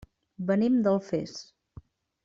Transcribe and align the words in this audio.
Venim 0.47 0.79
d'Alfés. 0.87 1.39